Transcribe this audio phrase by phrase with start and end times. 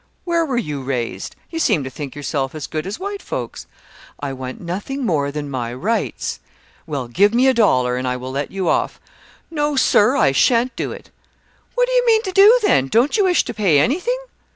[0.23, 1.35] "Where were you raised?
[1.51, 3.67] You seem to think yourself as good as white folks."
[4.19, 6.39] "I want nothing more than my rights."
[6.87, 8.99] "Well, give me a dollar, and I will let you off."
[9.51, 11.11] "No, sir, I shan't do it."
[11.75, 14.17] "What do you mean to do then, don't you wish to pay anything?"